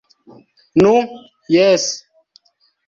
[0.83, 0.95] -Nu,
[1.59, 1.89] jes...